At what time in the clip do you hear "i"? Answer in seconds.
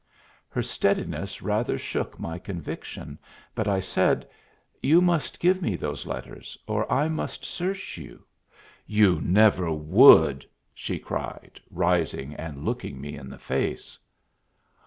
3.67-3.79, 6.91-7.07